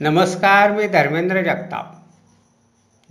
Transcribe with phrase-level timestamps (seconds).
[0.00, 1.94] नमस्कार मी धर्मेंद्र जगताप.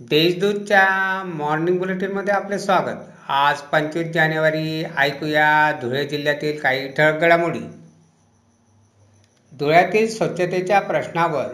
[0.00, 2.96] देशदूतच्या मॉर्निंग बुलेटिनमध्ये आपले स्वागत.
[3.28, 7.60] आज पंचवीस जानेवारी ऐकूया धुळे जिल्ह्यातील काही ठळक घडामोडी.
[9.52, 11.46] धुळ्यातील स्वच्छतेच्या प्रश्नावर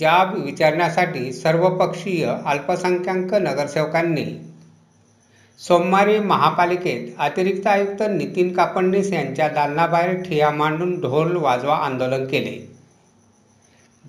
[0.00, 4.54] जाब विचारण्यासाठी सर्वपक्षीय अल्पसंख्याक नगरसेवकांनी
[5.58, 12.75] सोमवारी महापालिकेत अतिरिक्त आयुक्त नितीन कापडणीस यांच्या दालनाबाहेर ठिया मांडून ढोल वाजवा आंदोलन केले.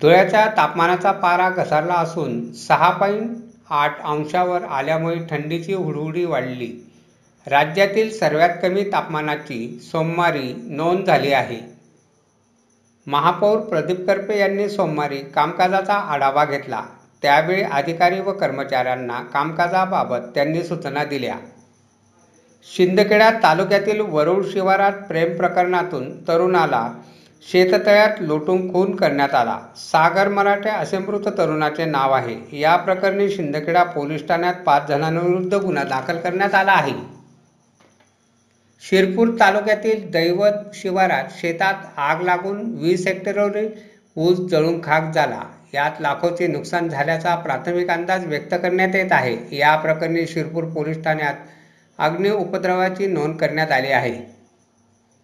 [0.00, 3.36] धुळ्याच्या तापमानाचा पारा घसरला असून सहा पॉईंट
[3.70, 6.70] आठ अंशावर आल्यामुळे थंडीची हुडहुडी वाढली.
[7.46, 11.58] राज्यातील सर्वात कमी तापमानाची सोमवारी नोंद झाली आहे.
[13.06, 16.82] महापौर प्रदीप करपे यांनी सोमवारी कामकाजाचा आढावा घेतला.
[17.22, 21.36] त्यावेळी अधिकारी व कर्मचाऱ्यांना कामकाजाबाबत त्यांनी सूचना दिल्या.
[22.66, 26.88] शिंदखेडा तालुक्यातील वरुड शिवारात प्रेम प्रकरणातून तरुणाला
[27.52, 29.58] शेततळ्यात लुटून खून करण्यात आला.
[29.76, 32.60] सागर मराठे असे मृत तरुणाचे नाव आहे.
[32.60, 36.92] या प्रकरणी शिंदखेडा पोलीस ठाण्यात पाच जणांविरुद्ध गुन्हा दाखल करण्यात आला आहे.
[38.80, 43.68] शिरपूर तालुक्यातील दैवत शिवारात शेतात आग लागून वीस हेक्टरवरील
[44.16, 45.42] ऊस जळून खाक झाला.
[45.74, 49.56] यात लाखोचे नुकसान झाल्याचा प्राथमिक अंदाज व्यक्त करण्यात येत आहे.
[49.56, 51.34] या प्रकरणी शिरपूर पोलीस ठाण्यात
[51.98, 54.37] अग्नी उपद्रवाची नोंद करण्यात आली आहे.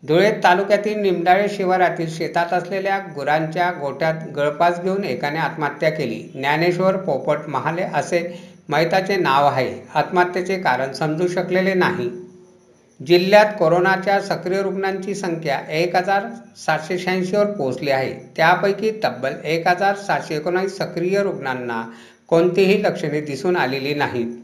[0.08, 6.20] धुळे तालुक्यातील निमडाळे शिवारातील शेतात असलेल्या गुरांच्या गोठ्यात गळपास घेऊन एकाने आत्महत्या केली.
[6.34, 8.20] ज्ञानेश्वर पोपट महाले असे
[8.68, 9.72] मैताचे नाव आहे.
[9.94, 12.10] आत्महत्येचे कारण समजू शकलेले नाही.
[13.06, 16.22] जिल्ह्यात कोरोनाच्या सक्रिय रुग्णांची संख्या एक हजार
[16.66, 18.12] सातशे शहाऐंशीवर पोहोचली आहे.
[18.36, 21.82] त्यापैकी तब्बल एक हजार सातशे एकोणावीस सक्रिय रुग्णांना
[22.28, 24.43] कोणतीही लक्षणे दिसून आलेली नाहीत.